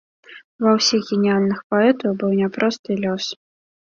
Ва 0.67 0.71
ўсіх 0.77 1.03
геніяльных 1.09 1.59
паэтаў 1.73 2.15
быў 2.23 2.31
няпросты 2.39 2.97
лёс. 3.05 3.29